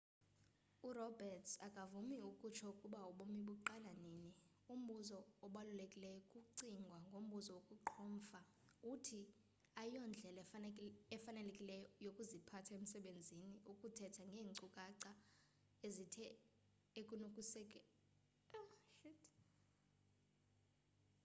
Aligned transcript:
uroberts 0.87 1.51
akavumi 1.67 2.17
ukutsho 2.29 2.65
ukuba 2.73 2.99
ubomi 3.11 3.39
buqala 3.47 3.91
nini 4.05 4.29
umbuzo 4.73 5.19
obalulekileyo 5.45 6.19
xa 6.27 6.39
kucingwa 6.47 6.97
ngombuzo 7.07 7.49
wokuqhomfa 7.57 8.39
uthi 8.91 9.21
ayiyondlela 9.81 10.43
efanelekileyo 11.15 11.85
yokuziphatha 12.05 12.71
emsebenzini 12.79 13.51
ukuthetha 13.71 14.23
ngeenkcukacha 14.29 15.11
ezinto 15.87 16.21
ekusenokwenzeka 16.99 17.79
zenzekile 17.81 17.83